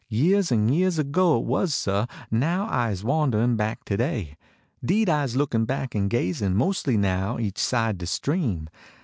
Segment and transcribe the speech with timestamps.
[0.09, 4.33] Years en years ago it was, sah; Now Ise wanderin back todav.
[4.83, 8.67] Deed Ise lookin back en ga/.in Mos ly now each side de stream.